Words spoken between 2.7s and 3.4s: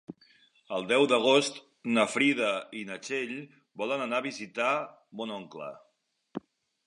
i na Txell